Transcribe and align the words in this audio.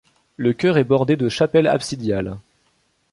Le 0.35 0.51
chœur 0.53 0.79
est 0.79 0.83
bordé 0.83 1.15
de 1.15 1.29
chapelles 1.29 1.67
absidiales. 1.67 2.39